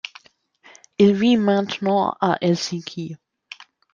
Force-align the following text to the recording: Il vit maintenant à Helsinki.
Il 0.97 1.13
vit 1.13 1.37
maintenant 1.37 2.15
à 2.21 2.39
Helsinki. 2.41 3.17